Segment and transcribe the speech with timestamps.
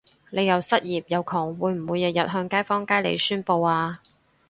[0.31, 3.99] 你又失業又窮會唔會日日向街坊街里宣佈吖？